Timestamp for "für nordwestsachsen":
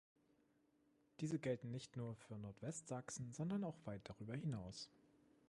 2.15-3.33